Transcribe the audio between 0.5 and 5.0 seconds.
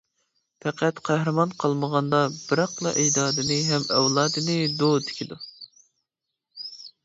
پەقەت قەھرىمان قالمىغاندا، بىراقلا ئەجدادىنى ھەم ئەۋلادىنى دو